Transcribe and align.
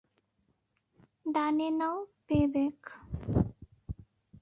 ডানে 1.25 1.67
নাও, 1.79 1.97
প্যেব্যাক! 2.27 2.79